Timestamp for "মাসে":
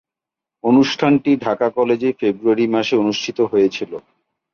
2.67-2.93